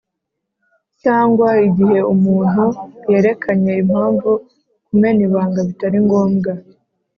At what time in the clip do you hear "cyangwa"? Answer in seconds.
1.01-1.47